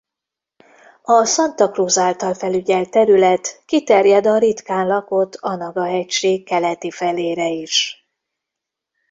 A 1.03 1.25
Santa 1.25 1.69
Cruz 1.71 1.97
által 1.97 2.33
felügyelt 2.33 2.91
terület 2.91 3.63
kiterjed 3.65 4.25
a 4.27 4.37
ritkán 4.37 4.87
lakott 4.87 5.35
Anaga-hegység 5.35 6.45
keleti 6.45 6.91
felére 6.91 7.47
is. 7.49 8.05